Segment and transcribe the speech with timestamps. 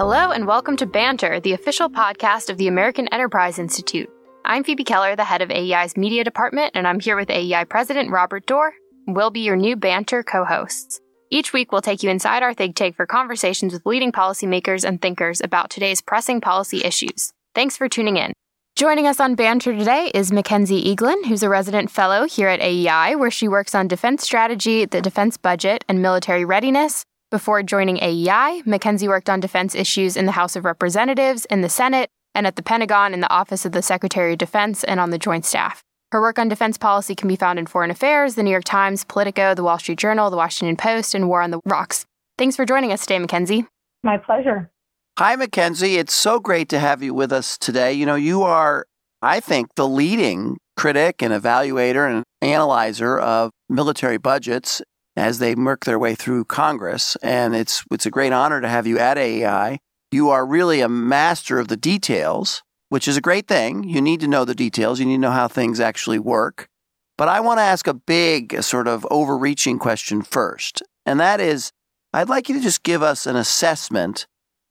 [0.00, 4.08] Hello, and welcome to Banter, the official podcast of the American Enterprise Institute.
[4.46, 8.10] I'm Phoebe Keller, the head of AEI's media department, and I'm here with AEI President
[8.10, 8.70] Robert Doar.
[9.06, 11.02] We'll be your new Banter co hosts.
[11.28, 15.02] Each week, we'll take you inside our think tank for conversations with leading policymakers and
[15.02, 17.34] thinkers about today's pressing policy issues.
[17.54, 18.32] Thanks for tuning in.
[18.76, 23.16] Joining us on Banter today is Mackenzie Eaglen, who's a resident fellow here at AEI,
[23.16, 27.04] where she works on defense strategy, the defense budget, and military readiness.
[27.30, 31.68] Before joining AEI, Mackenzie worked on defense issues in the House of Representatives, in the
[31.68, 35.10] Senate, and at the Pentagon in the Office of the Secretary of Defense and on
[35.10, 35.84] the Joint Staff.
[36.10, 39.04] Her work on defense policy can be found in Foreign Affairs, The New York Times,
[39.04, 42.04] Politico, The Wall Street Journal, The Washington Post, and War on the Rocks.
[42.36, 43.64] Thanks for joining us today, Mackenzie.
[44.02, 44.68] My pleasure.
[45.16, 45.98] Hi, Mackenzie.
[45.98, 47.92] It's so great to have you with us today.
[47.92, 48.86] You know, you are,
[49.22, 54.82] I think, the leading critic and evaluator and analyzer of military budgets
[55.16, 57.16] as they work their way through Congress.
[57.22, 59.80] And it's, it's a great honor to have you at AEI.
[60.12, 63.84] You are really a master of the details, which is a great thing.
[63.84, 66.68] You need to know the details, you need to know how things actually work.
[67.16, 70.82] But I want to ask a big, sort of overreaching question first.
[71.04, 71.70] And that is
[72.12, 74.26] I'd like you to just give us an assessment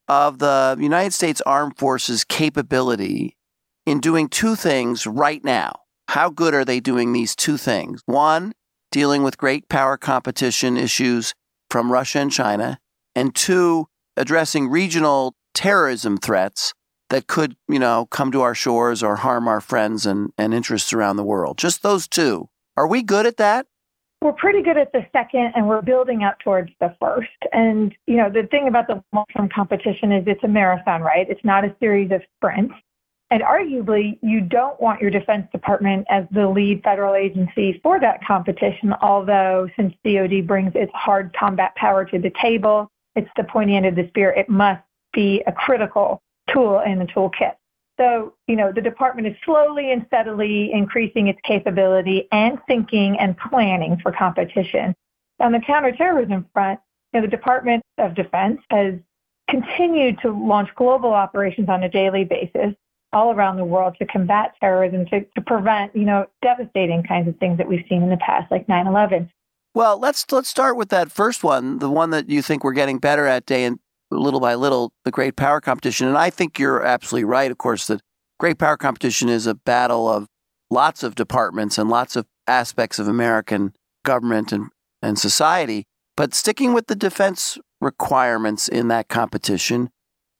[0.09, 3.37] of the United States Armed Forces capability
[3.85, 5.81] in doing two things right now.
[6.09, 8.01] How good are they doing these two things?
[8.07, 8.53] One,
[8.91, 11.33] dealing with great power competition issues
[11.69, 12.79] from Russia and China,
[13.15, 13.87] and two,
[14.17, 16.73] addressing regional terrorism threats
[17.09, 20.93] that could, you know, come to our shores or harm our friends and, and interests
[20.93, 21.57] around the world.
[21.57, 22.49] Just those two.
[22.77, 23.65] Are we good at that?
[24.21, 27.29] We're pretty good at the second, and we're building up towards the first.
[27.53, 31.25] And, you know, the thing about the long term competition is it's a marathon, right?
[31.29, 32.75] It's not a series of sprints.
[33.31, 38.23] And arguably, you don't want your Defense Department as the lead federal agency for that
[38.25, 43.75] competition, although since DoD brings its hard combat power to the table, it's the pointy
[43.75, 44.31] end of the spear.
[44.31, 44.81] It must
[45.13, 46.21] be a critical
[46.51, 47.55] tool in the toolkit.
[47.99, 53.37] So, you know, the department is slowly and steadily increasing its capability and thinking and
[53.37, 54.95] planning for competition.
[55.39, 56.79] On the counterterrorism front,
[57.13, 58.95] you know, the Department of Defense has
[59.49, 62.73] continued to launch global operations on a daily basis
[63.13, 67.37] all around the world to combat terrorism, to, to prevent, you know, devastating kinds of
[67.37, 69.29] things that we've seen in the past, like 9/11.
[69.73, 72.99] Well, let's let's start with that first one, the one that you think we're getting
[72.99, 73.79] better at day and
[74.11, 76.07] little by little, the great power competition.
[76.07, 78.01] And I think you're absolutely right, of course, that
[78.39, 80.27] great power competition is a battle of
[80.69, 84.69] lots of departments and lots of aspects of American government and,
[85.01, 85.85] and society.
[86.17, 89.89] But sticking with the defense requirements in that competition,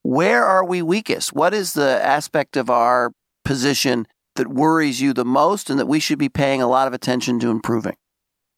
[0.10, 1.34] where are we weakest?
[1.34, 3.12] What is the aspect of our
[3.46, 6.94] position that worries you the most and that we should be paying a lot of
[6.94, 7.96] attention to improving?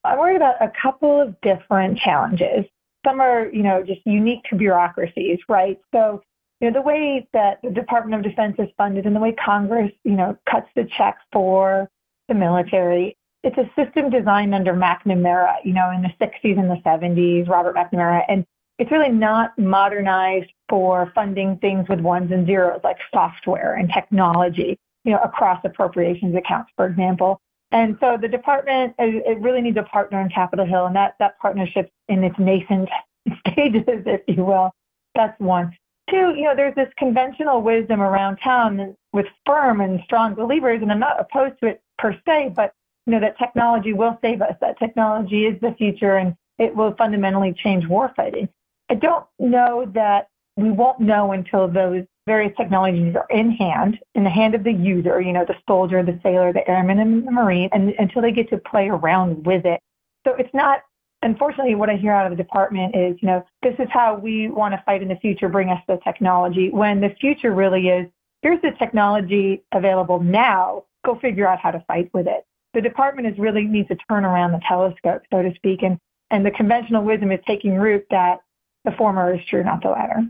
[0.05, 2.63] I'm worried about a couple of different challenges.
[3.05, 5.77] Some are, you know, just unique to bureaucracies, right?
[5.93, 6.23] So,
[6.61, 9.91] you know, the way that the Department of Defense is funded and the way Congress,
[10.05, 11.89] you know, cuts the check for
[12.29, 16.81] the military, it's a system designed under McNamara, you know, in the 60s and the
[16.85, 18.45] 70s, Robert McNamara, and
[18.81, 24.79] it's really not modernized for funding things with ones and zeros like software and technology,
[25.03, 27.41] you know, across appropriations accounts, for example.
[27.73, 31.37] And so the department, it really needs a partner in Capitol Hill, and that, that
[31.39, 32.87] partnership in its nascent
[33.47, 34.71] stages, if you will.
[35.13, 35.75] That's one.
[36.09, 40.89] Two, you know, there's this conventional wisdom around town with firm and strong believers, and
[40.89, 42.73] I'm not opposed to it per se, but
[43.05, 44.55] you know that technology will save us.
[44.61, 48.47] That technology is the future, and it will fundamentally change warfighting.
[48.89, 50.27] I don't know that
[50.61, 54.71] we won't know until those various technologies are in hand, in the hand of the
[54.71, 58.31] user, you know, the soldier, the sailor, the airman, and the marine, and until they
[58.31, 59.79] get to play around with it.
[60.25, 60.81] So it's not,
[61.23, 64.49] unfortunately, what I hear out of the department is, you know, this is how we
[64.49, 68.07] want to fight in the future, bring us the technology, when the future really is,
[68.43, 72.45] here's the technology available now, go figure out how to fight with it.
[72.73, 75.97] The department is really needs to turn around the telescope, so to speak, and,
[76.29, 78.39] and the conventional wisdom is taking root that
[78.85, 80.23] the former is true, not the latter.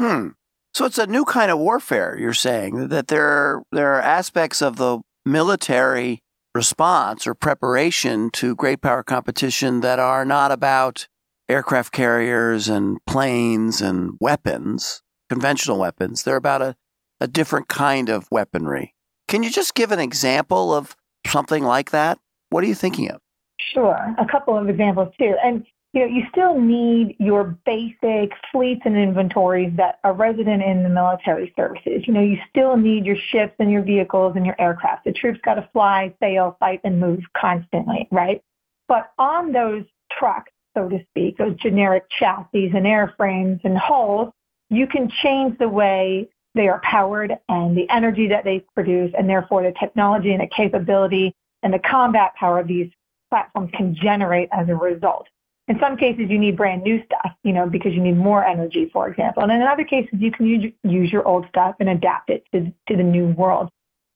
[0.00, 0.28] Hmm.
[0.72, 4.60] So it's a new kind of warfare, you're saying, that there are, there are aspects
[4.60, 6.20] of the military
[6.54, 11.06] response or preparation to great power competition that are not about
[11.48, 16.22] aircraft carriers and planes and weapons, conventional weapons.
[16.22, 16.76] They're about a,
[17.20, 18.94] a different kind of weaponry.
[19.28, 20.96] Can you just give an example of
[21.26, 22.18] something like that?
[22.50, 23.20] What are you thinking of?
[23.58, 25.34] Sure, a couple of examples too.
[25.42, 25.64] And
[25.94, 30.88] you know, you still need your basic fleets and inventories that are resident in the
[30.88, 32.02] military services.
[32.04, 35.04] You know, you still need your ships and your vehicles and your aircraft.
[35.04, 38.42] The troops got to fly, sail, fight, and move constantly, right?
[38.88, 44.32] But on those trucks, so to speak, those generic chassis and airframes and hulls,
[44.70, 49.28] you can change the way they are powered and the energy that they produce, and
[49.28, 51.32] therefore the technology and the capability
[51.62, 52.90] and the combat power of these
[53.30, 55.28] platforms can generate as a result.
[55.66, 58.90] In some cases, you need brand new stuff, you know, because you need more energy,
[58.92, 59.42] for example.
[59.42, 62.72] And in other cases, you can use, use your old stuff and adapt it to,
[62.88, 63.70] to the new world.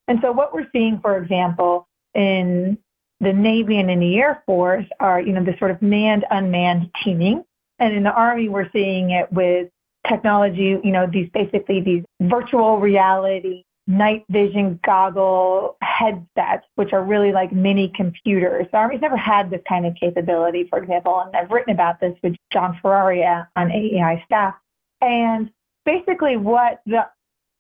[0.09, 2.77] And so what we're seeing, for example, in
[3.21, 6.91] the Navy and in the Air Force are, you know, the sort of manned, unmanned
[7.03, 7.45] teaming.
[7.79, 9.69] And in the Army, we're seeing it with
[10.07, 17.33] technology, you know, these basically these virtual reality night vision goggle headsets, which are really
[17.33, 18.67] like mini computers.
[18.71, 22.15] The Army's never had this kind of capability, for example, and I've written about this
[22.23, 24.55] with John Ferrari on AEI staff.
[25.01, 25.51] And
[25.87, 27.07] basically what the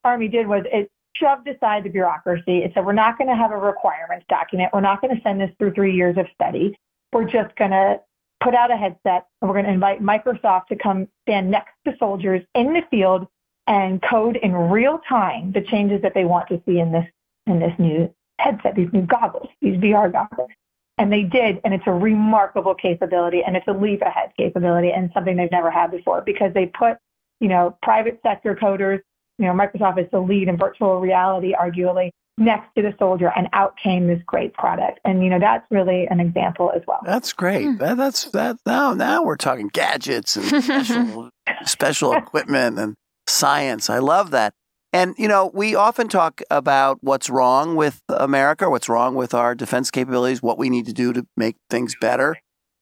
[0.04, 2.58] Army did was it shoved aside the bureaucracy.
[2.58, 4.70] It said, we're not going to have a requirements document.
[4.72, 6.76] We're not going to send this through three years of study.
[7.10, 8.00] We're just going to
[8.42, 11.94] put out a headset and we're going to invite Microsoft to come stand next to
[11.98, 13.26] soldiers in the field
[13.68, 17.06] and code in real time the changes that they want to see in this
[17.46, 20.50] in this new headset, these new goggles, these VR goggles.
[20.96, 25.10] And they did, and it's a remarkable capability, and it's a leap ahead capability, and
[25.14, 26.96] something they've never had before because they put,
[27.40, 29.00] you know, private sector coders,
[29.38, 33.48] you know, Microsoft is the lead in virtual reality, arguably, next to the soldier, and
[33.52, 34.98] out came this great product.
[35.04, 37.00] And you know, that's really an example as well.
[37.04, 37.66] That's great.
[37.66, 37.78] Mm.
[37.78, 38.56] That, that's that.
[38.66, 41.30] Now, now we're talking gadgets and special,
[41.64, 42.96] special equipment and
[43.28, 43.90] science.
[43.90, 44.54] I love that.
[44.92, 49.54] And, you know, we often talk about what's wrong with America, what's wrong with our
[49.54, 52.36] defense capabilities, what we need to do to make things better.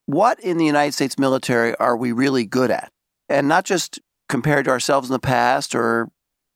[0.06, 2.92] What in the United States military are we really good at?
[3.28, 3.98] And not just
[4.28, 6.08] compared to ourselves in the past or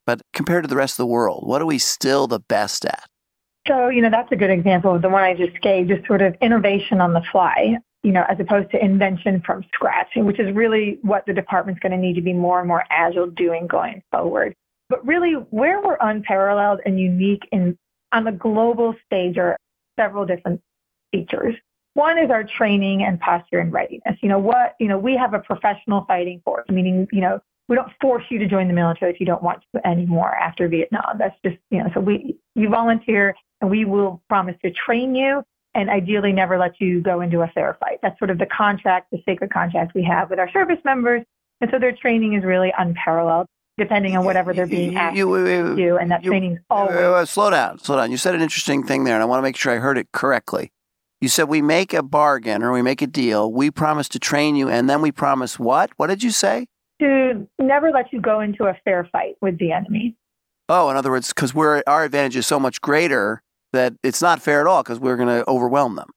[0.07, 3.05] but compared to the rest of the world, what are we still the best at?
[3.69, 6.23] So, you know, that's a good example of the one I just gave, just sort
[6.23, 10.55] of innovation on the fly you know, as opposed to invention from scratch, which is
[10.55, 14.03] really what the department's going to need to be more and more agile doing going
[14.11, 14.55] forward.
[14.89, 17.79] But really, where we're unparalleled and unique in
[18.13, 19.57] on the global stage are
[19.99, 20.61] several different
[21.13, 21.55] features.
[21.95, 24.17] One is our training and posture and readiness.
[24.21, 24.75] You know what?
[24.81, 28.39] You know, we have a professional fighting force, meaning you know we don't force you
[28.39, 31.19] to join the military if you don't want to anymore after Vietnam.
[31.19, 31.91] That's just you know.
[31.93, 35.45] So we you volunteer, and we will promise to train you
[35.75, 37.99] and ideally never let you go into a fair fight.
[38.03, 41.23] That's sort of the contract, the sacred contract we have with our service members.
[41.61, 43.47] And so their training is really unparalleled,
[43.79, 45.97] depending on whatever they're being asked you, you, you, to do.
[45.99, 46.97] And that training is always.
[46.97, 48.11] Uh, slow down, slow down.
[48.11, 50.09] You said an interesting thing there, and I want to make sure I heard it
[50.13, 50.73] correctly.
[51.21, 53.53] You said we make a bargain or we make a deal.
[53.53, 55.91] We promise to train you, and then we promise what?
[55.99, 56.67] What did you say?
[57.01, 60.17] To never let you go into a fair fight with the enemy.
[60.69, 64.43] Oh, in other words, because we're our advantage is so much greater that it's not
[64.43, 66.11] fair at all because we're going to overwhelm them.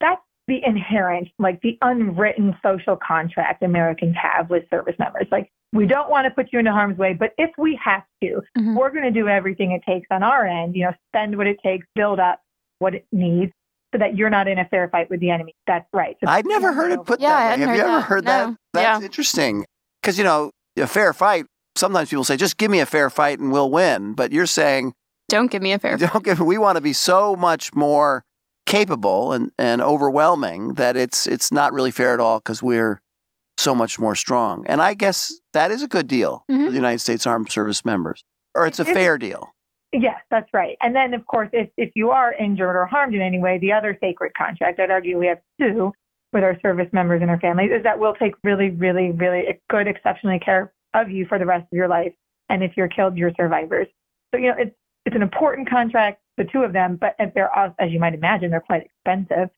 [0.00, 5.26] That's the inherent, like the unwritten social contract Americans have with service members.
[5.30, 8.40] Like, we don't want to put you into harm's way, but if we have to,
[8.56, 8.76] mm-hmm.
[8.76, 11.58] we're going to do everything it takes on our end, you know, spend what it
[11.62, 12.40] takes, build up
[12.78, 13.52] what it needs
[13.92, 15.54] so that you're not in a fair fight with the enemy.
[15.66, 16.16] That's right.
[16.22, 17.66] So I'd never heard it put yeah, that way.
[17.66, 18.04] Have you ever that.
[18.04, 18.30] heard no.
[18.30, 18.56] that?
[18.74, 19.04] That's yeah.
[19.04, 19.64] interesting.
[20.00, 23.38] Because, you know, a fair fight, sometimes people say, just give me a fair fight
[23.38, 24.14] and we'll win.
[24.14, 24.92] But you're saying,
[25.28, 25.96] don't give me a fair.
[25.98, 26.40] Don't give.
[26.40, 28.24] We want to be so much more
[28.66, 33.00] capable and, and overwhelming that it's it's not really fair at all because we're
[33.58, 34.64] so much more strong.
[34.66, 36.64] And I guess that is a good deal mm-hmm.
[36.64, 38.22] for the United States Armed Service members,
[38.54, 39.54] or it's a fair deal.
[39.92, 40.76] Yes, that's right.
[40.82, 43.72] And then, of course, if, if you are injured or harmed in any way, the
[43.72, 45.92] other sacred contract, I'd argue we have two
[46.32, 49.86] with our service members and our families, is that we'll take really, really, really good,
[49.86, 52.12] exceptionally care of you for the rest of your life.
[52.48, 53.86] And if you're killed, you're survivors.
[54.34, 57.90] So, you know, it's it's an important contract, the two of them, but they're, as
[57.90, 59.48] you might imagine, they're quite expensive,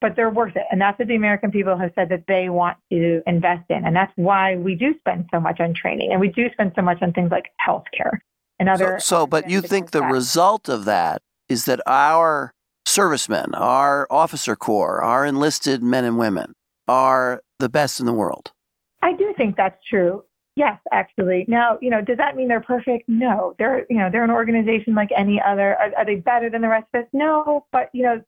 [0.00, 0.64] but they're worth it.
[0.70, 3.84] And that's what the American people have said that they want to invest in.
[3.84, 6.82] And that's why we do spend so much on training and we do spend so
[6.82, 8.18] much on things like healthcare
[8.60, 8.98] and other.
[9.00, 12.52] So, so but you think the result of that is that our
[12.84, 16.54] servicemen, our officer corps, our enlisted men and women
[16.86, 18.52] are the best in the world?
[19.02, 20.24] I do think that's true.
[20.58, 21.44] Yes, actually.
[21.46, 23.08] Now, you know, does that mean they're perfect?
[23.08, 23.54] No.
[23.60, 25.76] They're, you know, they're an organization like any other.
[25.76, 27.08] Are, are they better than the rest of us?
[27.12, 27.64] No.
[27.70, 28.20] But, you know,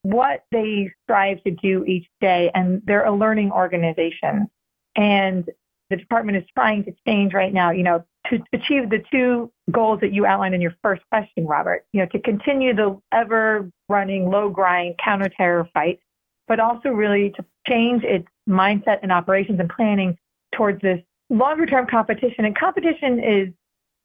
[0.00, 4.48] what they strive to do each day, and they're a learning organization.
[4.96, 5.44] And
[5.90, 10.00] the department is trying to change right now, you know, to achieve the two goals
[10.00, 14.30] that you outlined in your first question, Robert, you know, to continue the ever running
[14.30, 16.00] low grind counterterror fight,
[16.48, 20.16] but also really to change its mindset and operations and planning
[20.54, 21.00] towards this
[21.30, 23.48] longer term competition, and competition is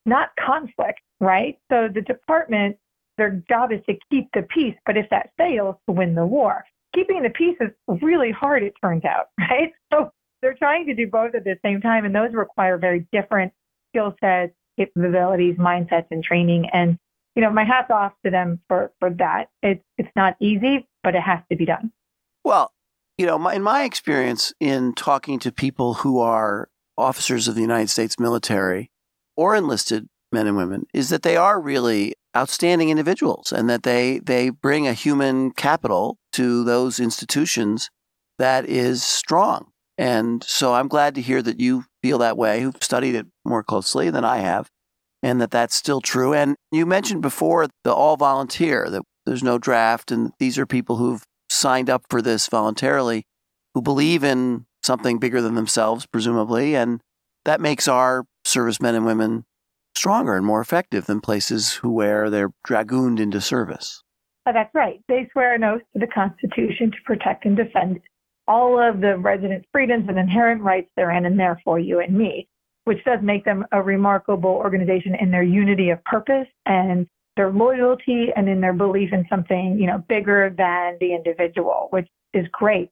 [0.05, 1.57] not conflict, right?
[1.71, 2.77] So the department,
[3.17, 6.63] their job is to keep the peace, but if that fails, to win the war.
[6.95, 7.71] Keeping the peace is
[8.01, 9.71] really hard, it turns out, right?
[9.93, 10.11] So
[10.41, 13.53] they're trying to do both at the same time, and those require very different
[13.91, 16.69] skill sets, capabilities, mindsets, and training.
[16.71, 16.97] And,
[17.35, 19.49] you know, my hat's off to them for, for that.
[19.61, 21.91] It's, it's not easy, but it has to be done.
[22.43, 22.71] Well,
[23.17, 26.69] you know, my, in my experience in talking to people who are
[26.99, 28.91] officers of the United States military
[29.35, 34.19] or enlisted men and women is that they are really outstanding individuals and that they,
[34.19, 37.89] they bring a human capital to those institutions
[38.37, 39.71] that is strong.
[39.97, 43.63] And so I'm glad to hear that you feel that way, who've studied it more
[43.63, 44.69] closely than I have,
[45.21, 46.33] and that that's still true.
[46.33, 50.95] And you mentioned before the all volunteer, that there's no draft, and these are people
[50.95, 53.25] who've signed up for this voluntarily,
[53.73, 56.75] who believe in something bigger than themselves, presumably.
[56.75, 57.01] And
[57.45, 59.45] that makes our servicemen and women
[59.95, 64.03] stronger and more effective than places who where they're dragooned into service.
[64.45, 64.99] Oh, that's right.
[65.07, 67.99] They swear an oath to the Constitution to protect and defend
[68.47, 72.47] all of the residents' freedoms and inherent rights therein and there for you and me,
[72.85, 77.05] which does make them a remarkable organization in their unity of purpose and
[77.35, 82.07] their loyalty and in their belief in something, you know, bigger than the individual, which
[82.33, 82.89] is great.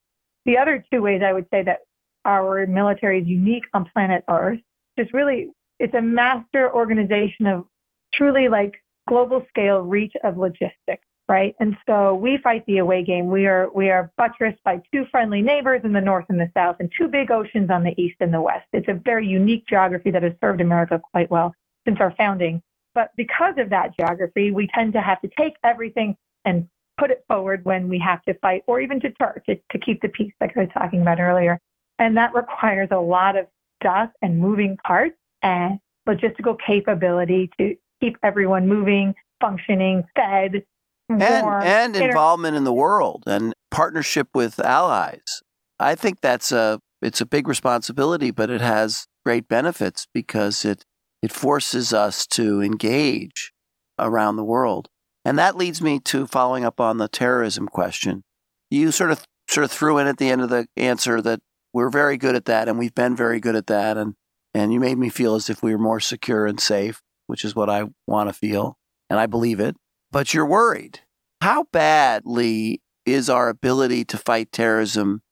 [0.47, 1.81] The other two ways I would say that
[2.25, 4.59] our military is unique on planet Earth
[4.97, 5.49] is really
[5.79, 7.65] it's a master organization of
[8.13, 8.73] truly like
[9.07, 11.55] global scale reach of logistics right?
[11.59, 13.27] And so we fight the away game.
[13.27, 16.77] We are we are buttressed by two friendly neighbors in the north and the south,
[16.79, 18.67] and two big oceans on the east and the west.
[18.73, 21.53] It's a very unique geography that has served America quite well
[21.85, 22.61] since our founding.
[22.93, 27.23] But because of that geography, we tend to have to take everything and put it
[27.27, 30.55] forward when we have to fight or even deter to, to keep the peace, like
[30.57, 31.59] I was talking about earlier.
[31.99, 33.47] And that requires a lot of
[33.81, 40.63] stuff and moving parts and logistical capability to keep everyone moving, functioning, fed,
[41.09, 45.41] and and inter- involvement in the world and partnership with allies.
[45.79, 50.85] I think that's a it's a big responsibility, but it has great benefits because it
[51.21, 53.53] it forces us to engage
[53.97, 54.89] around the world.
[55.27, 58.23] And that leads me to following up on the terrorism question.
[58.71, 61.41] You sort of sort of threw in at the end of the answer that
[61.73, 64.13] we're very good at that and we've been very good at that and
[64.53, 67.57] and you made me feel as if we were more secure and safe, which is
[67.57, 68.77] what I want to feel
[69.09, 69.75] and I believe it
[70.13, 71.01] but you're worried.
[71.41, 75.23] How badly is our ability to fight terrorism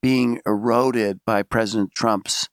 [0.00, 2.48] being eroded by President Trump's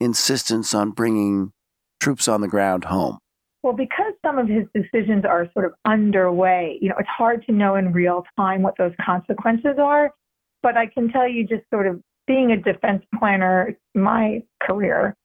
[0.00, 1.52] insistence on bringing
[2.00, 3.18] troops on the ground home?
[3.62, 7.52] Well, because some of his decisions are sort of underway, you know, it's hard to
[7.52, 10.12] know in real time what those consequences are.
[10.62, 15.16] But I can tell you, just sort of being a defense planner, my career,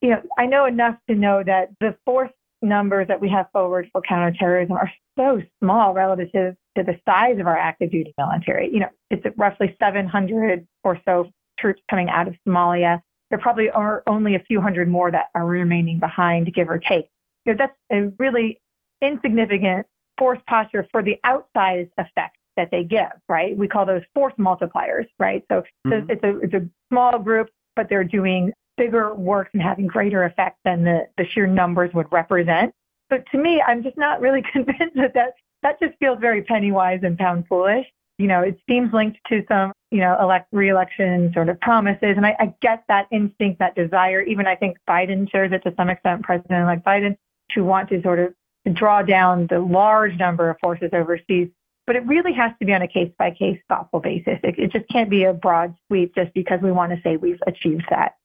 [0.00, 2.30] you know, I know enough to know that the force
[2.62, 7.46] numbers that we have forward for counterterrorism are so small relative to, the size of
[7.46, 8.72] our active duty military.
[8.72, 13.02] You know, it's roughly 700 or so troops coming out of Somalia.
[13.28, 17.08] There probably are only a few hundred more that are remaining behind, give or take.
[17.44, 18.60] You know, that's a really
[19.00, 19.86] insignificant
[20.18, 23.56] force posture for the outsized effect that they give, right?
[23.56, 25.42] We call those force multipliers, right?
[25.50, 25.90] So, mm-hmm.
[25.90, 30.24] so it's a it's a small group, but they're doing bigger works and having greater
[30.24, 32.72] effect than the, the sheer numbers would represent.
[33.10, 36.72] But to me, I'm just not really convinced that that, that just feels very penny
[36.72, 37.86] wise and pound foolish.
[38.18, 42.14] You know, it seems linked to some, you know, elect re-election sort of promises.
[42.16, 44.22] And I, I get that instinct, that desire.
[44.22, 47.16] Even I think Biden shares it to some extent, President like Biden,
[47.54, 48.34] to want to sort of
[48.74, 51.48] draw down the large number of forces overseas.
[51.86, 54.38] But it really has to be on a case by case thoughtful basis.
[54.44, 57.40] It, it just can't be a broad sweep just because we want to say we've
[57.46, 58.16] achieved that.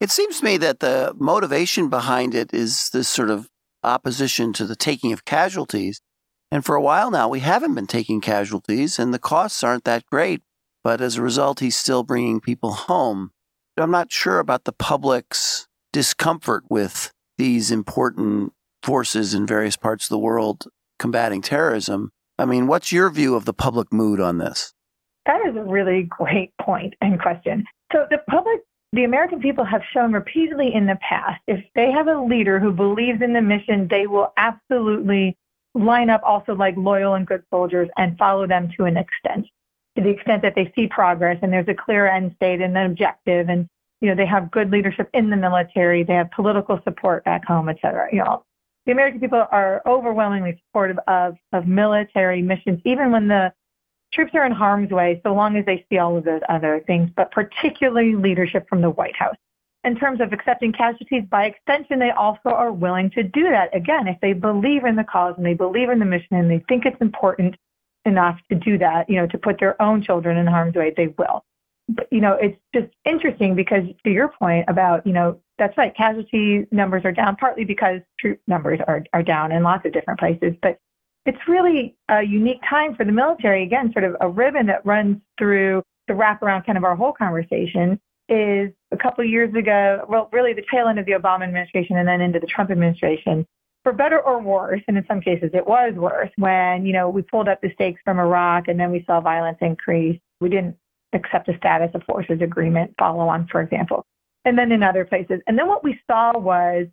[0.00, 3.48] It seems to me that the motivation behind it is this sort of
[3.82, 6.00] opposition to the taking of casualties.
[6.50, 10.06] And for a while now, we haven't been taking casualties, and the costs aren't that
[10.06, 10.42] great.
[10.82, 13.32] But as a result, he's still bringing people home.
[13.76, 18.52] I'm not sure about the public's discomfort with these important
[18.84, 20.66] forces in various parts of the world
[20.98, 22.10] combating terrorism.
[22.38, 24.74] I mean, what's your view of the public mood on this?
[25.26, 27.64] That is a really great point and question.
[27.92, 28.60] So the public
[28.94, 32.70] the American people have shown repeatedly in the past if they have a leader who
[32.70, 35.36] believes in the mission, they will absolutely
[35.74, 39.46] line up also like loyal and good soldiers and follow them to an extent,
[39.96, 42.86] to the extent that they see progress and there's a clear end state and an
[42.86, 43.66] objective and
[44.00, 47.68] you know they have good leadership in the military, they have political support back home,
[47.68, 48.08] et cetera.
[48.12, 48.44] You know,
[48.86, 53.52] the American people are overwhelmingly supportive of of military missions, even when the
[54.12, 57.10] troops are in harm's way so long as they see all of those other things,
[57.16, 59.36] but particularly leadership from the White House.
[59.82, 63.74] In terms of accepting casualties, by extension, they also are willing to do that.
[63.76, 66.64] Again, if they believe in the cause and they believe in the mission and they
[66.68, 67.56] think it's important
[68.06, 71.08] enough to do that, you know, to put their own children in harm's way, they
[71.18, 71.44] will.
[71.88, 75.94] But, you know, it's just interesting because to your point about, you know, that's right.
[75.96, 80.18] Casualty numbers are down partly because troop numbers are, are down in lots of different
[80.18, 80.54] places.
[80.60, 80.78] But
[81.26, 83.62] it's really a unique time for the military.
[83.62, 87.98] Again, sort of a ribbon that runs through the wraparound kind of our whole conversation
[88.28, 91.96] is a couple of years ago, well, really the tail end of the Obama administration
[91.96, 93.46] and then into the Trump administration.
[93.84, 97.20] For better or worse, and in some cases it was worse, when, you know, we
[97.20, 100.18] pulled up the stakes from Iraq and then we saw violence increase.
[100.40, 100.76] We didn't
[101.12, 104.06] accept a status of forces agreement follow on, for example
[104.44, 105.40] and then in other places.
[105.46, 106.86] And then what we saw was,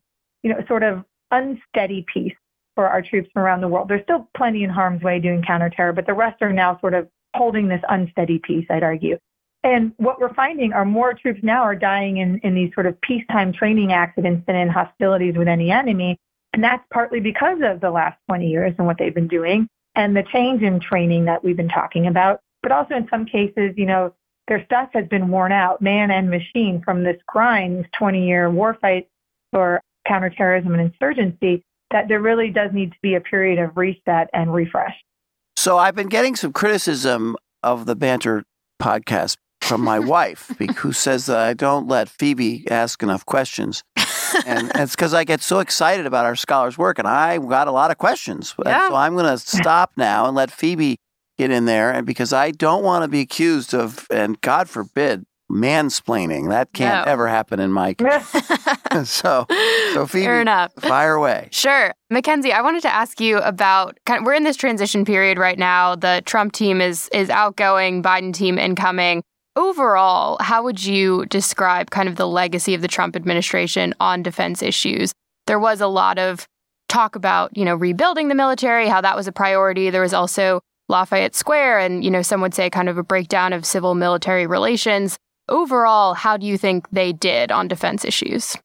[0.43, 2.35] you know, sort of unsteady peace
[2.75, 3.89] for our troops from around the world.
[3.89, 7.07] There's still plenty in harm's way doing counterterror, but the rest are now sort of
[7.35, 9.17] holding this unsteady peace, I'd argue.
[9.63, 12.99] And what we're finding are more troops now are dying in, in these sort of
[13.01, 16.17] peacetime training accidents than in hostilities with any enemy.
[16.53, 20.15] And that's partly because of the last 20 years and what they've been doing and
[20.15, 22.39] the change in training that we've been talking about.
[22.63, 24.13] But also in some cases, you know,
[24.47, 28.49] their stuff has been worn out, man and machine, from this grind, this 20 year
[28.49, 29.07] war fight
[29.51, 34.29] for counterterrorism and insurgency, that there really does need to be a period of reset
[34.33, 34.95] and refresh.
[35.55, 38.43] So I've been getting some criticism of the Banter
[38.81, 43.83] podcast from my wife, who says that I don't let Phoebe ask enough questions.
[44.45, 47.71] and it's because I get so excited about our scholars' work, and I got a
[47.71, 48.55] lot of questions.
[48.65, 48.89] Yeah.
[48.89, 50.97] So I'm going to stop now and let Phoebe
[51.41, 55.25] get in there, and because I don't want to be accused of, and God forbid,
[55.51, 56.49] mansplaining.
[56.49, 57.11] That can't no.
[57.11, 58.29] ever happen in my case.
[59.09, 59.45] so,
[59.93, 60.71] so Phoebe, Fair enough.
[60.75, 61.49] fire away.
[61.51, 61.93] Sure.
[62.09, 65.59] Mackenzie, I wanted to ask you about kind of, we're in this transition period right
[65.59, 65.95] now.
[65.95, 69.23] The Trump team is is outgoing, Biden team incoming.
[69.57, 74.61] Overall, how would you describe kind of the legacy of the Trump administration on defense
[74.61, 75.11] issues?
[75.47, 76.47] There was a lot of
[76.87, 79.89] talk about, you know, rebuilding the military, how that was a priority.
[79.89, 83.53] There was also Lafayette Square and, you know, some would say kind of a breakdown
[83.53, 85.17] of civil military relations.
[85.49, 88.55] Overall, how do you think they did on defense issues?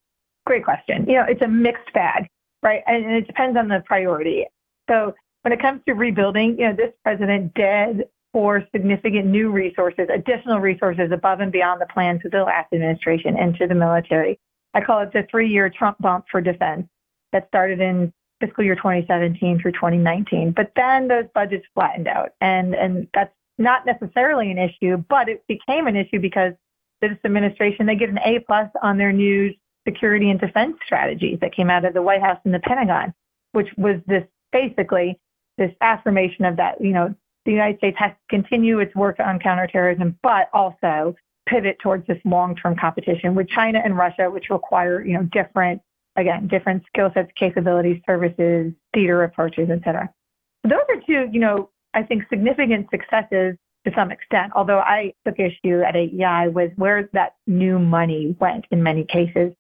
[0.45, 1.06] Great question.
[1.08, 2.26] You know, it's a mixed bag,
[2.62, 2.82] right?
[2.86, 4.45] And it depends on the priority.
[4.91, 10.08] So when it comes to rebuilding, you know, this president did pour significant new resources,
[10.12, 14.39] additional resources above and beyond the plans of the last administration into the military.
[14.75, 16.86] I call it the three year Trump bump for defense
[17.32, 20.52] that started in fiscal year 2017 through 2019.
[20.52, 25.46] But then those budgets flattened out, and and that's not necessarily an issue, but it
[25.46, 26.52] became an issue because
[27.00, 29.52] this administration they get an A plus on their new
[29.86, 33.14] security and defense strategies that came out of the White House and the Pentagon,
[33.52, 35.18] which was this basically
[35.58, 39.38] this affirmation of that you know the United States has to continue its work on
[39.38, 41.14] counterterrorism, but also
[41.49, 45.80] pivot towards this long-term competition with China and Russia, which require you know different
[46.16, 50.10] again, different skill sets, capabilities, services, theater approaches, et cetera.
[50.64, 55.38] Those are two, you know, I think significant successes to some extent, although I took
[55.38, 59.52] issue at AEI with where that new money went in many cases.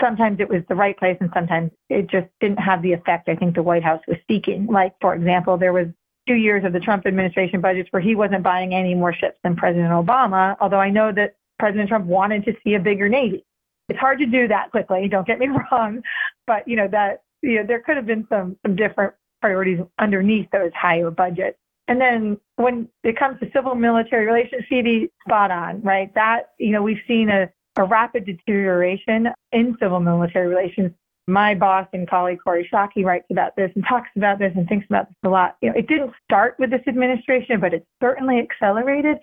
[0.00, 3.36] Sometimes it was the right place and sometimes it just didn't have the effect I
[3.36, 4.66] think the White House was seeking.
[4.66, 5.86] Like, for example, there was
[6.26, 9.56] two years of the Trump administration budgets where he wasn't buying any more ships than
[9.56, 13.44] President Obama, although I know that President Trump wanted to see a bigger Navy.
[13.88, 15.08] It's hard to do that quickly.
[15.08, 16.02] Don't get me wrong,
[16.46, 20.48] but you know that you know there could have been some some different priorities underneath
[20.50, 21.58] those higher budgets.
[21.86, 26.12] And then when it comes to civil military relations, Phoebe, spot on, right?
[26.14, 30.92] That you know we've seen a, a rapid deterioration in civil military relations.
[31.26, 34.86] My boss and colleague Kori Schake writes about this and talks about this and thinks
[34.88, 35.56] about this a lot.
[35.60, 39.18] You know, it didn't start with this administration, but it certainly accelerated.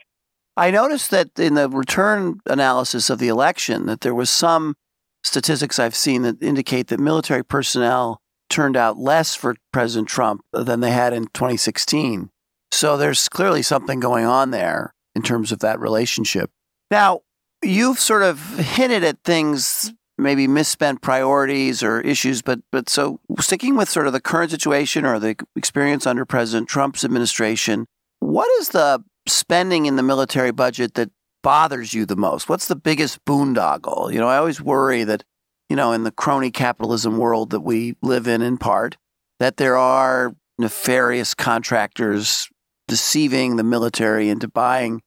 [0.57, 4.75] I noticed that in the return analysis of the election that there was some
[5.23, 10.79] statistics I've seen that indicate that military personnel turned out less for President Trump than
[10.79, 12.29] they had in 2016.
[12.71, 16.51] So there's clearly something going on there in terms of that relationship.
[16.91, 17.21] Now,
[17.63, 23.75] you've sort of hinted at things, maybe misspent priorities or issues, but but so sticking
[23.75, 27.87] with sort of the current situation or the experience under President Trump's administration,
[28.19, 31.11] what is the spending in the military budget that
[31.43, 32.49] bothers you the most?
[32.49, 34.11] What's the biggest boondoggle?
[34.11, 35.23] You know, I always worry that,
[35.69, 38.97] you know, in the crony capitalism world that we live in, in part,
[39.39, 42.49] that there are nefarious contractors
[42.87, 45.01] deceiving the military into buying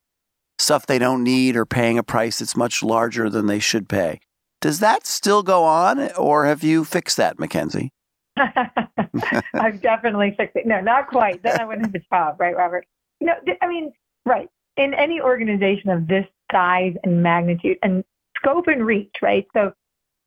[0.59, 4.21] stuff they don't need or paying a price that's much larger than they should pay.
[4.61, 7.93] Does that still go on, or have you fixed that, Mackenzie?
[8.37, 10.67] I've definitely fixed it.
[10.67, 11.43] No, not quite.
[11.45, 12.85] Then I wouldn't have a job, right, Robert?
[13.21, 13.93] No, I mean,
[14.29, 14.49] Right.
[14.77, 18.05] In any organization of this size and magnitude and
[18.37, 19.47] scope and reach, right?
[19.55, 19.73] So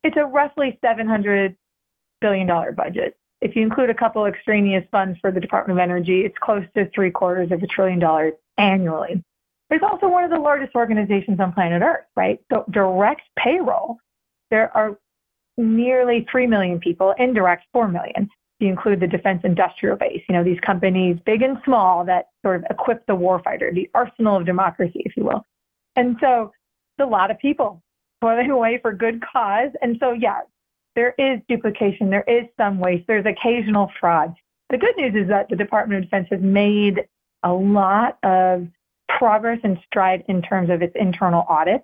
[0.03, 1.55] it's a roughly $700
[2.19, 3.17] billion budget.
[3.41, 6.89] If you include a couple extraneous funds for the Department of Energy, it's close to
[6.93, 9.23] three quarters of a trillion dollars annually.
[9.71, 12.39] It's also one of the largest organizations on planet Earth, right?
[12.51, 13.97] So direct payroll.
[14.51, 14.99] There are
[15.57, 18.29] nearly 3 million people, indirect 4 million.
[18.61, 22.57] You include the defense industrial base, you know, these companies, big and small, that sort
[22.57, 25.43] of equip the warfighter, the arsenal of democracy, if you will.
[25.95, 26.51] And so
[26.97, 27.81] it's a lot of people
[28.21, 29.71] going away for good cause.
[29.81, 30.41] And so, yeah,
[30.95, 34.33] there is duplication, there is some waste, there's occasional fraud.
[34.69, 37.07] The good news is that the Department of Defense has made
[37.43, 38.67] a lot of
[39.09, 41.83] progress and stride in terms of its internal audit.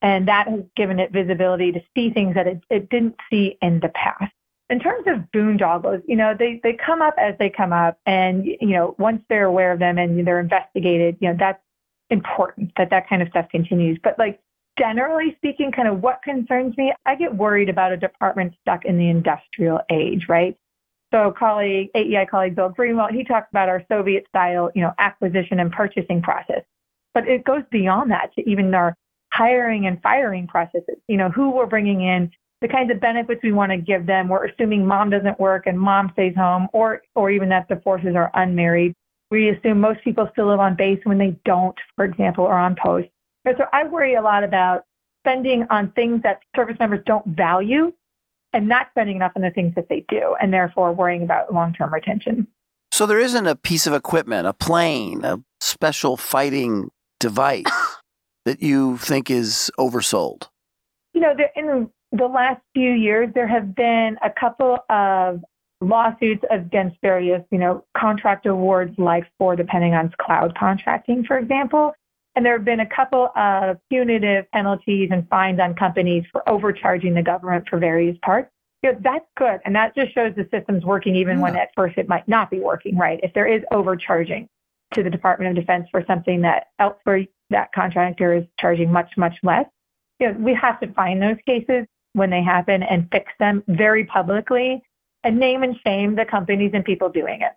[0.00, 3.80] And that has given it visibility to see things that it, it didn't see in
[3.80, 4.32] the past.
[4.72, 7.98] In terms of boondoggles, you know, they, they come up as they come up.
[8.06, 11.60] And, you know, once they're aware of them and they're investigated, you know, that's
[12.08, 13.98] important that that kind of stuff continues.
[14.02, 14.40] But like
[14.78, 18.96] generally speaking, kind of what concerns me, I get worried about a department stuck in
[18.96, 20.56] the industrial age, right?
[21.12, 25.60] So colleague, AEI colleague Bill Greenwalt, he talks about our Soviet style, you know, acquisition
[25.60, 26.62] and purchasing process.
[27.12, 28.96] But it goes beyond that to even our
[29.34, 30.96] hiring and firing processes.
[31.08, 32.30] You know, who we're bringing in,
[32.62, 34.28] the kinds of benefits we want to give them.
[34.28, 38.14] We're assuming mom doesn't work and mom stays home, or or even that the forces
[38.16, 38.94] are unmarried.
[39.30, 42.76] We assume most people still live on base when they don't, for example, or on
[42.80, 43.08] post.
[43.44, 44.84] And so I worry a lot about
[45.22, 47.92] spending on things that service members don't value
[48.52, 51.72] and not spending enough on the things that they do, and therefore worrying about long
[51.72, 52.46] term retention.
[52.92, 57.64] So there isn't a piece of equipment, a plane, a special fighting device
[58.44, 60.48] that you think is oversold?
[61.14, 65.40] You know, there in the last few years, there have been a couple of
[65.80, 71.92] lawsuits against various, you know, contract awards like for the Pentagon's cloud contracting, for example.
[72.34, 77.14] And there have been a couple of punitive penalties and fines on companies for overcharging
[77.14, 78.50] the government for various parts.
[78.82, 79.60] You know, that's good.
[79.64, 81.42] And that just shows the system's working even yeah.
[81.42, 83.20] when at first it might not be working, right?
[83.22, 84.48] If there is overcharging
[84.94, 89.36] to the Department of Defense for something that elsewhere that contractor is charging much, much
[89.42, 89.66] less,
[90.18, 94.04] you know, we have to find those cases when they happen and fix them very
[94.04, 94.82] publicly
[95.24, 97.52] and name and shame the companies and people doing it.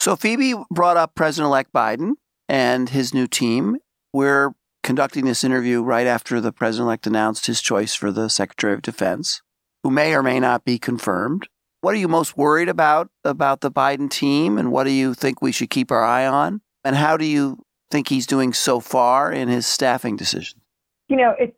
[0.00, 2.12] So Phoebe brought up President-elect Biden
[2.48, 3.78] and his new team.
[4.12, 8.82] We're conducting this interview right after the president-elect announced his choice for the Secretary of
[8.82, 9.42] Defense,
[9.82, 11.48] who may or may not be confirmed.
[11.80, 15.42] What are you most worried about about the Biden team and what do you think
[15.42, 16.60] we should keep our eye on?
[16.84, 17.58] And how do you
[17.90, 20.62] think he's doing so far in his staffing decisions?
[21.08, 21.56] You know, it's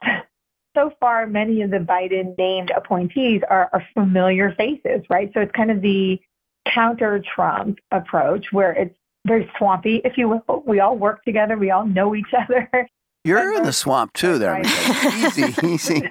[0.80, 5.30] so far many of the Biden named appointees are, are familiar faces, right?
[5.34, 6.20] So it's kind of the
[6.66, 10.62] counter Trump approach where it's very swampy, if you will.
[10.66, 12.68] We all work together, we all know each other.
[13.24, 14.52] You're in the swamp too, there.
[14.52, 15.36] Right.
[15.36, 16.10] easy, easy.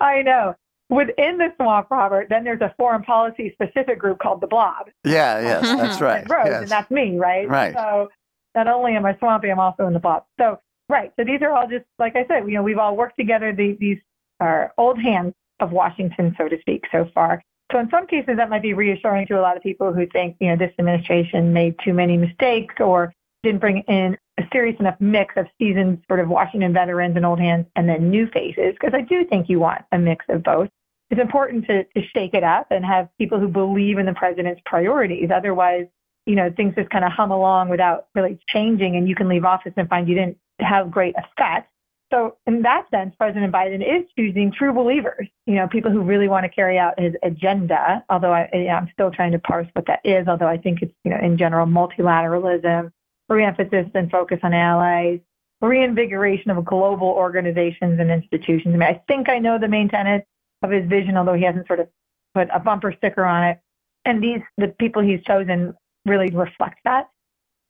[0.00, 0.56] I know.
[0.88, 4.90] Within the swamp, Robert, then there's a foreign policy specific group called the Blob.
[5.04, 6.28] Yeah, yes, that's right.
[6.28, 6.62] Rose, yes.
[6.62, 7.48] and that's me, right?
[7.48, 7.72] Right.
[7.72, 8.08] So
[8.54, 10.24] not only am I swampy, I'm also in the blob.
[10.38, 10.58] So
[10.92, 11.12] right.
[11.18, 13.52] So these are all just like I said, you know, we've all worked together.
[13.52, 13.98] These, these
[14.40, 17.42] are old hands of Washington, so to speak, so far.
[17.70, 20.36] So in some cases, that might be reassuring to a lot of people who think,
[20.40, 24.96] you know, this administration made too many mistakes or didn't bring in a serious enough
[25.00, 28.94] mix of seasoned sort of Washington veterans and old hands and then new faces, because
[28.94, 30.68] I do think you want a mix of both.
[31.10, 34.62] It's important to, to shake it up and have people who believe in the president's
[34.64, 35.30] priorities.
[35.34, 35.86] Otherwise,
[36.26, 39.44] you know, things just kind of hum along without really changing and you can leave
[39.44, 41.70] office and find you didn't have great effect.
[42.12, 46.28] So in that sense, President Biden is choosing true believers, you know, people who really
[46.28, 50.00] want to carry out his agenda, although I, I'm still trying to parse what that
[50.04, 52.92] is, although I think it's, you know, in general, multilateralism,
[53.30, 55.20] re-emphasis and focus on allies,
[55.62, 58.74] reinvigoration of global organizations and institutions.
[58.74, 60.26] I mean, I think I know the main tenets
[60.62, 61.88] of his vision, although he hasn't sort of
[62.34, 63.60] put a bumper sticker on it.
[64.04, 67.08] And these, the people he's chosen really reflect that.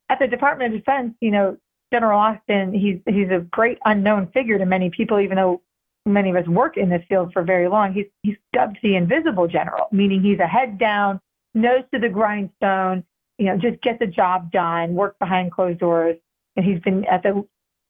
[0.09, 1.57] At the Department of Defense, you know,
[1.93, 5.63] General Austin, he's he's a great unknown figure to many people, even though
[6.07, 7.93] many of us work in this field for very long.
[7.93, 11.21] He's he's dubbed the invisible general, meaning he's a head down,
[11.55, 13.05] nose to the grindstone,
[13.39, 16.17] you know, just get the job done, work behind closed doors.
[16.57, 17.47] And he's been at the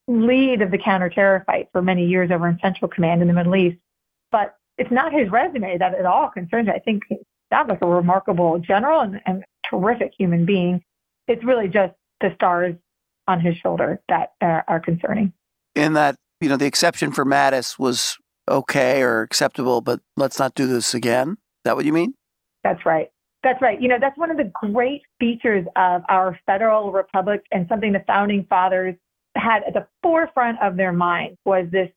[0.07, 3.55] lead of the counterterror fight for many years over in Central Command in the Middle
[3.55, 3.77] East.
[4.31, 6.73] But it's not his resume that at all concerns me.
[6.73, 7.03] I think
[7.51, 10.83] like a remarkable general and, and terrific human being.
[11.27, 12.75] It's really just the stars
[13.27, 15.33] on his shoulder that uh, are concerning.
[15.75, 18.17] In that, you know, the exception for Mattis was
[18.49, 21.31] okay or acceptable, but let's not do this again.
[21.31, 22.13] Is that what you mean?
[22.63, 23.09] That's right.
[23.43, 23.81] That's right.
[23.81, 28.03] You know, that's one of the great features of our federal republic and something the
[28.07, 28.95] founding fathers
[29.35, 31.89] had at the forefront of their minds was this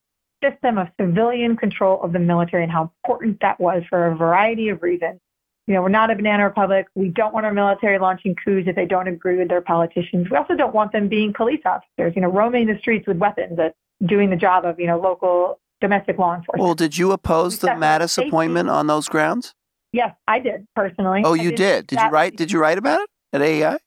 [0.43, 4.69] system of civilian control of the military and how important that was for a variety
[4.69, 5.21] of reasons
[5.67, 6.87] you know, we're not a banana republic.
[6.95, 10.29] We don't want our military launching coups if they don't agree with their politicians.
[10.31, 13.59] We also don't want them being police officers, you know, roaming the streets with weapons,
[13.59, 13.71] uh,
[14.07, 16.63] doing the job of, you know, local domestic law enforcement.
[16.63, 19.55] Well, did you oppose the Mattis appointment on those grounds?
[19.93, 21.23] Yes, I did personally.
[21.25, 21.89] Oh, you did.
[21.89, 22.37] Did you write?
[22.37, 23.79] Did you write about it at AEI?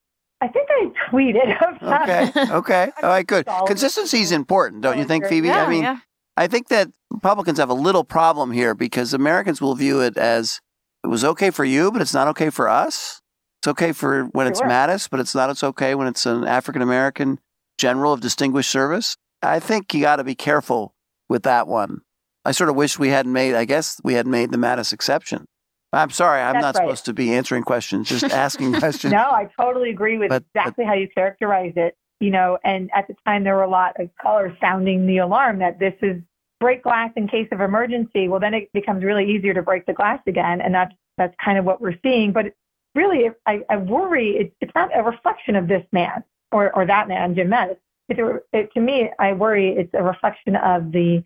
[0.41, 2.31] I think I tweeted about okay.
[2.35, 2.49] it.
[2.51, 2.91] Okay.
[3.03, 3.27] All right.
[3.27, 3.47] Good.
[3.67, 5.47] Consistency is important, don't you think, Phoebe?
[5.47, 5.99] Yeah, I mean, yeah.
[6.37, 10.61] I think that Republicans have a little problem here because Americans will view it as
[11.03, 13.21] it was okay for you, but it's not okay for us.
[13.61, 15.49] It's okay for when it's Mattis, but it's not.
[15.49, 17.39] It's okay when it's an African American
[17.77, 19.17] general of distinguished service.
[19.41, 20.93] I think you got to be careful
[21.29, 22.01] with that one.
[22.45, 23.55] I sort of wish we hadn't made.
[23.55, 25.45] I guess we had made the Mattis exception.
[25.91, 26.41] I'm sorry.
[26.41, 26.83] I'm That's not right.
[26.85, 29.11] supposed to be answering questions, just asking questions.
[29.11, 31.95] No, I totally agree with But- but- exactly how you characterized it.
[32.21, 35.59] You know, and at the time there were a lot of callers sounding the alarm
[35.59, 36.21] that this is
[36.59, 38.27] break glass in case of emergency.
[38.27, 41.57] Well, then it becomes really easier to break the glass again, and that's that's kind
[41.57, 42.31] of what we're seeing.
[42.31, 42.53] But
[42.95, 47.07] really, I, I worry it, it's not a reflection of this man or or that
[47.07, 47.77] man, Jim Mattis.
[48.09, 51.23] It's it, to me, I worry it's a reflection of the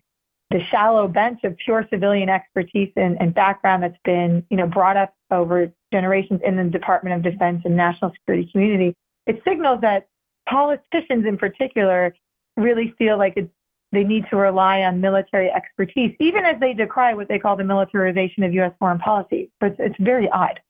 [0.50, 4.96] the shallow bench of pure civilian expertise and, and background that's been, you know, brought
[4.96, 8.94] up over generations in the Department of Defense and national security community.
[9.26, 10.06] It signals that
[10.48, 12.14] politicians in particular
[12.56, 13.50] really feel like it's,
[13.94, 17.64] they need to rely on military expertise, even as they decry what they call the
[17.64, 18.72] militarization of U.S.
[18.78, 19.50] foreign policy.
[19.60, 20.60] But it's, it's very odd.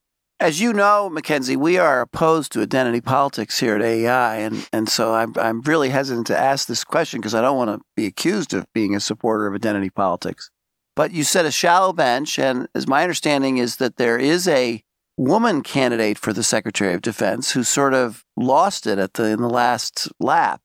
[0.41, 4.89] As you know, Mackenzie, we are opposed to identity politics here at AEI, and, and
[4.89, 8.07] so I'm, I'm really hesitant to ask this question because I don't want to be
[8.07, 10.51] accused of being a supporter of identity politics.
[10.97, 14.83] But you said a shallow bench, and as my understanding is that there is a
[15.17, 19.41] woman candidate for the Secretary of Defense who sort of lost it at the in
[19.41, 20.61] the last lap.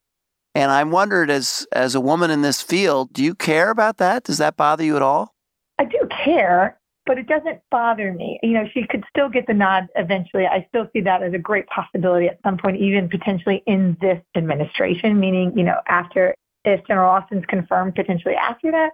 [0.55, 4.23] And I'm wondered, as as a woman in this field, do you care about that?
[4.23, 5.35] Does that bother you at all?
[5.77, 8.39] I do care, but it doesn't bother me.
[8.43, 10.45] You know, she could still get the nod eventually.
[10.45, 14.21] I still see that as a great possibility at some point, even potentially in this
[14.35, 16.35] administration, meaning, you know, after,
[16.65, 18.91] if General Austin's confirmed, potentially after that.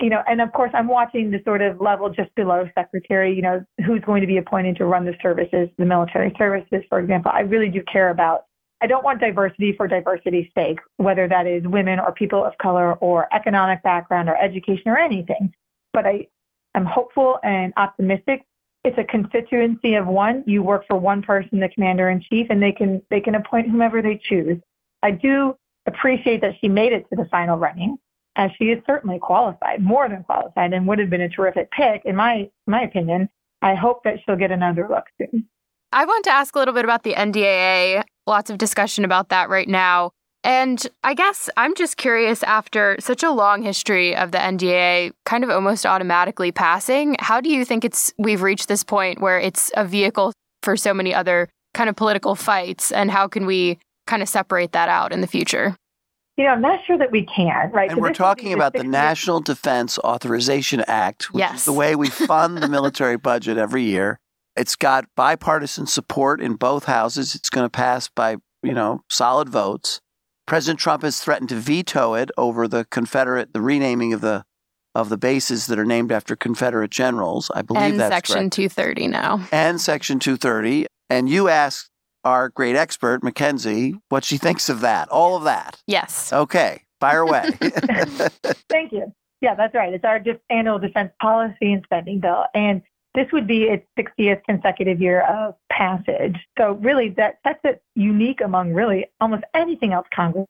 [0.00, 3.42] You know, and of course, I'm watching the sort of level just below secretary, you
[3.42, 7.32] know, who's going to be appointed to run the services, the military services, for example.
[7.34, 8.42] I really do care about
[8.80, 12.94] I don't want diversity for diversity's sake, whether that is women or people of color
[12.94, 15.52] or economic background or education or anything.
[15.92, 16.28] But I
[16.74, 18.44] am hopeful and optimistic.
[18.84, 20.44] It's a constituency of one.
[20.46, 23.68] You work for one person, the commander in chief, and they can they can appoint
[23.68, 24.58] whomever they choose.
[25.02, 27.98] I do appreciate that she made it to the final running,
[28.36, 32.02] as she is certainly qualified, more than qualified, and would have been a terrific pick,
[32.04, 33.28] in my my opinion.
[33.60, 35.48] I hope that she'll get another look soon.
[35.92, 38.04] I want to ask a little bit about the NDAA.
[38.28, 40.10] Lots of discussion about that right now.
[40.44, 45.44] And I guess I'm just curious after such a long history of the NDAA kind
[45.44, 49.70] of almost automatically passing, how do you think it's we've reached this point where it's
[49.76, 54.22] a vehicle for so many other kind of political fights and how can we kind
[54.22, 55.74] of separate that out in the future?
[56.36, 57.90] You know, I'm not sure that we can, right?
[57.90, 61.50] And So we're this would be talking about the National Defense Authorization Act, which is
[61.50, 61.64] Yes.
[61.64, 64.20] the way we fund the military budget every year.
[64.58, 67.34] It's got bipartisan support in both houses.
[67.34, 70.00] It's going to pass by, you know, solid votes.
[70.46, 74.44] President Trump has threatened to veto it over the Confederate, the renaming of the
[74.94, 77.50] of the bases that are named after Confederate generals.
[77.54, 78.54] I believe and that's Section correct.
[78.54, 79.46] 230 now.
[79.52, 80.86] And Section 230.
[81.10, 81.90] And you asked
[82.24, 85.08] our great expert, Mackenzie, what she thinks of that.
[85.08, 85.80] All of that.
[85.86, 86.32] Yes.
[86.32, 87.50] Okay, fire away.
[88.70, 89.12] Thank you.
[89.40, 89.92] Yeah, that's right.
[89.92, 92.46] It's our def- annual defense policy and spending bill.
[92.54, 92.82] And
[93.18, 96.36] this would be its 60th consecutive year of passage.
[96.56, 100.46] So really that that's it unique among really almost anything else Congress.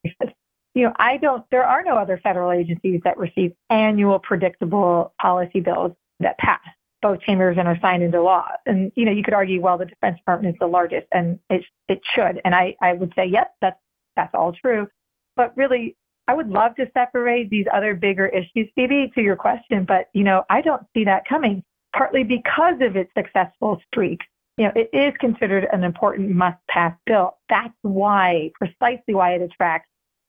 [0.75, 5.61] You know, I don't there are no other federal agencies that receive annual predictable policy
[5.61, 6.61] bills that pass
[7.01, 8.47] both chambers and are signed into law.
[8.67, 11.65] And you know, you could argue, well, the Defense Department is the largest and it
[11.89, 12.41] it should.
[12.45, 13.81] And I, I would say, yep, that's
[14.15, 14.89] that's all true.
[15.37, 15.97] But really
[16.29, 20.23] I would love to separate these other bigger issues, Phoebe, to your question, but you
[20.23, 24.21] know, I don't see that coming, partly because of its successful streak.
[24.57, 27.37] You know, it is considered an important must-pass bill.
[27.49, 29.89] That's why, precisely why it attracts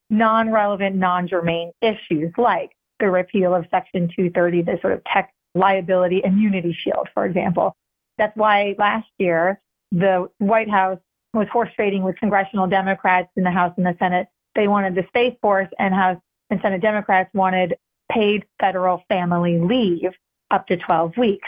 [0.09, 6.73] non-relevant, non-germane issues like the repeal of Section 230, the sort of tech liability immunity
[6.73, 7.75] shield, for example.
[8.17, 10.99] That's why last year the White House
[11.33, 14.27] was horse trading with congressional Democrats in the House and the Senate.
[14.55, 16.19] They wanted the Space Force, and House
[16.49, 17.75] and Senate Democrats wanted
[18.11, 20.11] paid federal family leave
[20.51, 21.47] up to 12 weeks.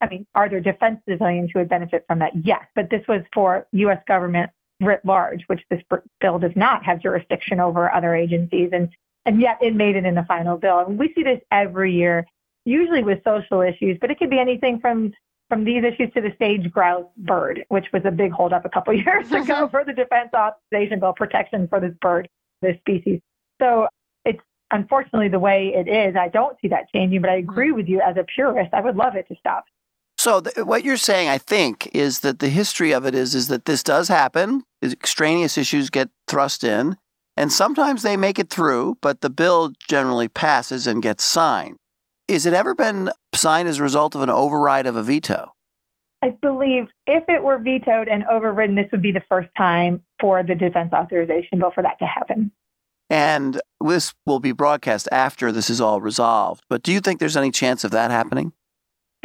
[0.00, 2.32] I mean, are there defense civilians who would benefit from that?
[2.44, 3.98] Yes, but this was for U.S.
[4.08, 5.82] government writ large, which this
[6.20, 8.88] bill does not have jurisdiction over other agencies, and
[9.26, 10.78] and yet it made it in the final bill.
[10.78, 12.26] And we see this every year,
[12.64, 15.12] usually with social issues, but it could be anything from
[15.50, 18.94] from these issues to the sage grouse bird, which was a big holdup a couple
[18.94, 19.70] years ago mm-hmm.
[19.70, 22.28] for the Defense Authorization Bill protection for this bird,
[22.62, 23.20] this species.
[23.60, 23.88] So
[24.70, 26.16] unfortunately the way it is.
[26.16, 27.50] I don't see that changing, but I Mm-hmm.
[27.50, 28.72] agree with you as a purist.
[28.72, 29.64] I would love it to stop.
[30.18, 33.48] So th- what you're saying, I think, is that the history of it is is
[33.48, 34.64] that this does happen.
[34.82, 36.96] Extraneous issues get thrust in,
[37.36, 41.76] and sometimes they make it through, but the bill generally passes and gets signed.
[42.28, 45.52] Is it ever been signed as a result of an override of a veto?
[46.22, 50.42] I believe if it were vetoed and overridden, this would be the first time for
[50.42, 52.52] the defense authorization bill for that to happen.
[53.10, 56.62] And this will be broadcast after this is all resolved.
[56.70, 58.52] But do you think there's any chance of that happening?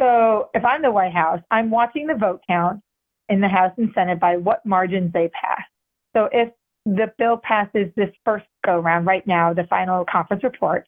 [0.00, 2.82] So if I'm the White House, I'm watching the vote count
[3.28, 5.62] in the House and Senate by what margins they pass.
[6.14, 6.52] So if
[6.84, 10.86] the bill passes this first go round right now, the final conference report,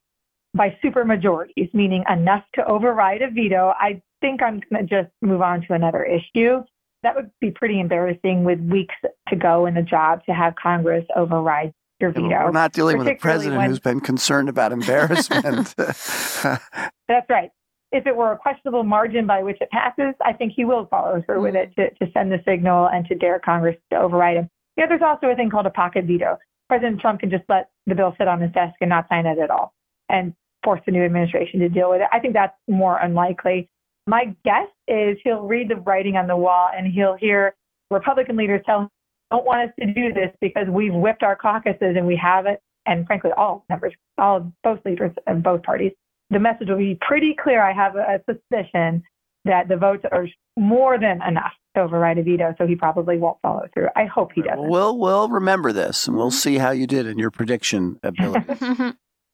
[0.53, 5.13] by super majorities, meaning enough to override a veto, I think I'm going to just
[5.21, 6.63] move on to another issue.
[7.03, 8.95] That would be pretty embarrassing with weeks
[9.29, 12.27] to go in the job to have Congress override your veto.
[12.27, 15.75] We're not dealing with a president when- who's been concerned about embarrassment.
[15.77, 17.51] That's right.
[17.91, 21.23] If it were a questionable margin by which it passes, I think he will follow
[21.25, 21.95] through with it mm-hmm.
[21.95, 24.49] to, to send the signal and to dare Congress to override him.
[24.77, 26.37] Yeah, there's also a thing called a pocket veto.
[26.67, 29.39] President Trump can just let the bill sit on his desk and not sign it
[29.39, 29.73] at all
[30.07, 30.33] and
[30.63, 32.07] force the new administration to deal with it.
[32.13, 33.67] I think that's more unlikely.
[34.05, 37.55] My guess is he'll read the writing on the wall and he'll hear
[37.89, 38.89] Republican leaders tell him,
[39.31, 43.05] don't want us to do this because we've whipped our caucuses and we haven't, and
[43.05, 45.91] frankly, all members, all both leaders of both parties
[46.29, 47.61] the message will be pretty clear.
[47.61, 49.03] I have a suspicion
[49.45, 53.37] that the votes are more than enough to override a veto, so he probably won't
[53.41, 53.87] follow through.
[53.95, 54.69] I hope he doesn't.
[54.69, 56.35] We'll we'll remember this and we'll mm-hmm.
[56.35, 58.45] see how you did in your prediction ability.
[58.59, 58.89] Mm-hmm.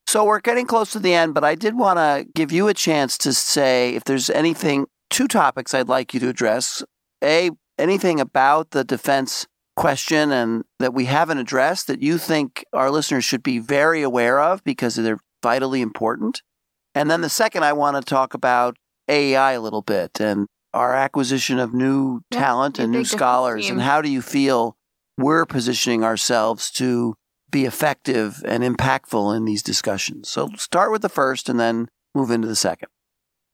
[0.07, 2.73] so we're getting close to the end, but I did want to give you a
[2.73, 6.83] chance to say if there's anything, two topics I'd like you to address.
[7.23, 12.89] A, anything about the defense question and that we haven't addressed that you think our
[12.89, 16.41] listeners should be very aware of because they're vitally important.
[16.93, 18.77] And then the second, I want to talk about
[19.09, 23.69] AI a little bit and our acquisition of new Yeah, talent and new scholars.
[23.69, 24.75] And how do you feel
[25.17, 27.15] we're positioning ourselves to
[27.49, 30.29] be effective and impactful in these discussions?
[30.29, 32.89] So start with the first and then move into the second.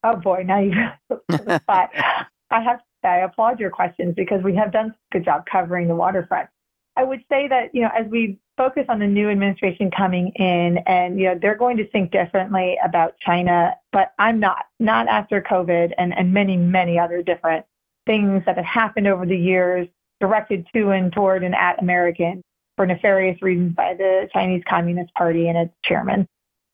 [0.04, 0.72] Oh boy, now you
[1.08, 1.90] put the spot.
[2.50, 5.94] I have I applaud your questions because we have done a good job covering the
[5.94, 6.48] waterfront.
[6.96, 10.78] I would say that, you know, as we focus on the new administration coming in
[10.86, 15.40] and, you know, they're going to think differently about China, but I'm not, not after
[15.40, 17.64] COVID and, and many, many other different
[18.06, 19.88] things that have happened over the years
[20.20, 22.42] directed to and toward and at Americans
[22.76, 26.26] for nefarious reasons by the Chinese Communist Party and its chairman.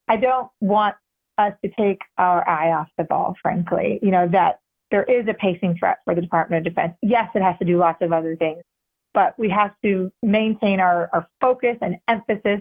[0.08, 0.96] I don't want
[1.38, 4.00] us to take our eye off the ball, frankly.
[4.02, 6.94] You know, that there is a pacing threat for the Department of Defense.
[7.02, 8.62] Yes, it has to do lots of other things,
[9.14, 12.60] but we have to maintain our, our focus and emphasis,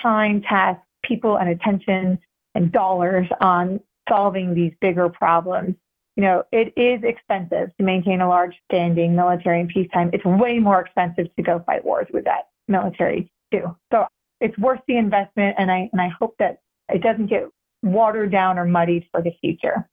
[0.00, 2.18] time, task, people, and attention
[2.54, 5.74] and dollars on solving these bigger problems.
[6.16, 10.10] You know, it is expensive to maintain a large standing military in peacetime.
[10.12, 13.74] It's way more expensive to go fight wars with that military too.
[13.92, 14.06] So
[14.40, 16.58] it's worth the investment, and I and I hope that
[16.90, 17.48] it doesn't get
[17.82, 19.88] watered down or muddied for the future.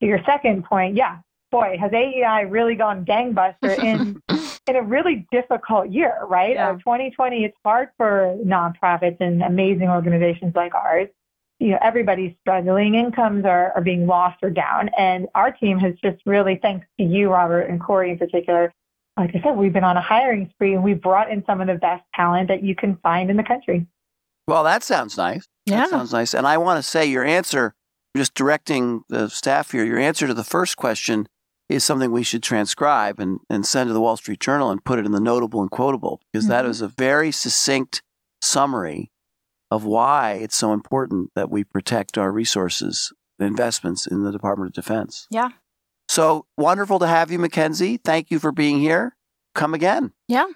[0.00, 1.18] To your second point, yeah,
[1.50, 4.20] boy, has AEI really gone gangbuster in
[4.66, 6.54] in a really difficult year, right?
[6.54, 6.70] Yeah.
[6.70, 11.08] Uh, 2020, it's hard for nonprofits and amazing organizations like ours.
[11.60, 12.94] You know, everybody's struggling.
[12.94, 14.90] Incomes are, are being lost or down.
[14.98, 18.72] And our team has just really, thanks to you, Robert, and Kori in particular,
[19.16, 21.68] like I said, we've been on a hiring spree and we've brought in some of
[21.68, 23.86] the best talent that you can find in the country.
[24.48, 25.46] Well, that sounds nice.
[25.66, 25.82] Yeah.
[25.82, 26.34] That sounds nice.
[26.34, 27.74] And I want to say your answer,
[28.16, 31.26] just directing the staff here, your answer to the first question
[31.68, 34.98] is something we should transcribe and, and send to the Wall Street Journal and put
[34.98, 36.68] it in the notable and quotable because that Mhm.
[36.68, 38.02] is a very succinct
[38.42, 39.10] summary
[39.70, 44.74] of why it's so important that we protect our resources, investments in the Department of
[44.74, 45.26] Defense.
[45.30, 45.48] Yeah.
[46.08, 47.96] So wonderful to have you, Mackenzie.
[47.96, 49.16] Thank you for being here.
[49.54, 50.12] Come again.
[50.28, 50.46] Yeah.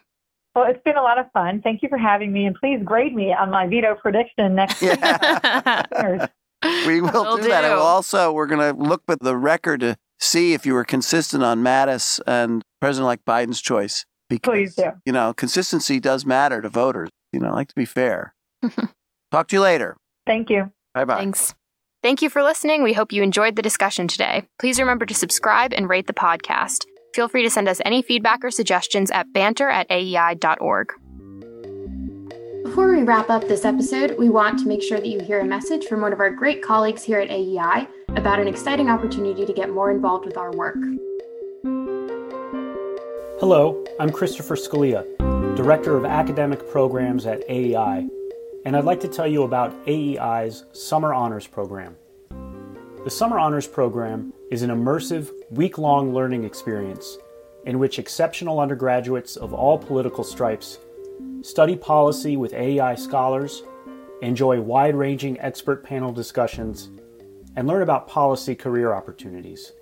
[0.54, 1.62] Well, it's been a lot of fun.
[1.62, 2.44] Thank you for having me.
[2.44, 4.98] And please grade me on my veto prediction next week.
[5.00, 6.26] Yeah.
[6.62, 7.64] We will Will do, that.
[7.64, 10.84] And we'll also, we're going to look at the record to see if you were
[10.84, 14.04] consistent on Mattis and President-elect Biden's choice.
[14.28, 14.90] Because, Please do.
[15.06, 17.09] you know, consistency does matter to voters.
[17.32, 18.34] You know, I like to be fair.
[19.30, 19.96] Talk to you later.
[20.26, 20.70] Thank you.
[20.94, 21.16] Bye-bye.
[21.16, 21.54] Thanks.
[22.02, 22.82] Thank you for listening.
[22.82, 24.44] We hope you enjoyed the discussion today.
[24.59, 26.84] Please remember to subscribe and rate the podcast.
[27.14, 30.88] Feel free to send us any feedback or suggestions at banter at aei.org.
[32.68, 35.44] Before we wrap up this episode, we want to make sure that you hear a
[35.44, 39.54] message from one of our great colleagues here at AEI about an exciting opportunity to
[39.54, 40.76] get more involved with our work.
[43.40, 45.06] Hello, I'm Christopher Scalia,
[45.56, 48.06] Director of Academic Programs at AEI.
[48.66, 51.96] and I'd like to tell you about AEI's Summer Honors Program.
[53.02, 57.16] The Summer Honors Program is an immersive, week long learning experience
[57.64, 60.78] in which exceptional undergraduates of all political stripes
[61.43, 63.62] study policy with AEI scholars,
[64.22, 66.91] enjoy wide ranging expert panel discussions,
[67.57, 69.72] and learn about policy career opportunities.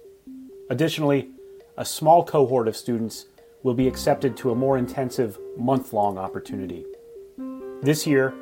[0.70, 1.30] Additionally,
[1.76, 3.26] a small cohort of students
[3.62, 6.84] will be accepted to a more intensive month long opportunity.
[7.82, 8.34] This year,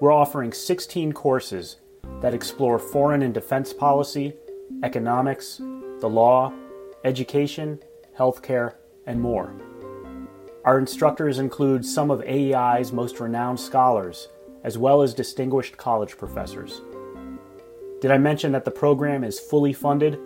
[0.00, 1.76] we're offering 16 courses
[2.20, 4.34] that explore foreign and defense policy,
[4.82, 5.56] economics,
[6.00, 6.52] the law,
[7.04, 7.80] education,
[8.18, 8.74] healthcare,
[9.06, 9.54] and more.
[10.66, 14.26] Our instructors include some of AEI's most renowned scholars,
[14.64, 16.80] as well as distinguished college professors.
[18.00, 20.18] Did I mention that the program is fully funded?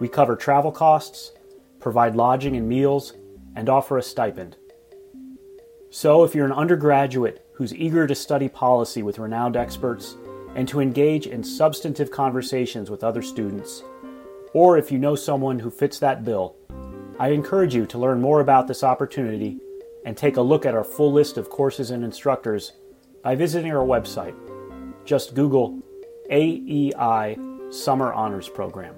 [0.00, 1.32] We cover travel costs,
[1.78, 3.12] provide lodging and meals,
[3.54, 4.56] and offer a stipend.
[5.90, 10.16] So, if you're an undergraduate who's eager to study policy with renowned experts
[10.54, 13.82] and to engage in substantive conversations with other students,
[14.54, 16.56] or if you know someone who fits that bill,
[17.18, 19.60] I encourage you to learn more about this opportunity
[20.06, 22.72] and take a look at our full list of courses and instructors
[23.22, 24.36] by visiting our website.
[25.04, 25.82] Just Google
[26.30, 27.36] AEI
[27.70, 28.94] Summer Honors Program.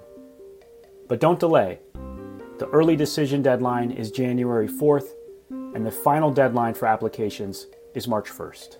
[1.07, 1.79] But don't delay.
[2.59, 5.07] The early decision deadline is January 4th,
[5.49, 8.77] and the final deadline for applications is March 1st.